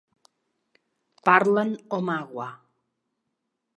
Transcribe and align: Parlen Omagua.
Parlen 1.29 1.69
Omagua. 1.99 2.49